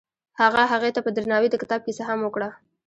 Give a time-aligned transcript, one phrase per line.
[0.41, 2.49] هغه هغې ته په درناوي د کتاب کیسه هم وکړه.